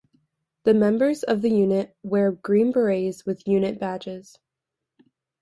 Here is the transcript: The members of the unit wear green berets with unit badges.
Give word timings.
The 0.63 0.73
members 0.73 1.21
of 1.21 1.43
the 1.43 1.51
unit 1.51 1.95
wear 2.01 2.31
green 2.31 2.71
berets 2.71 3.23
with 3.23 3.47
unit 3.47 3.79
badges. 3.79 4.39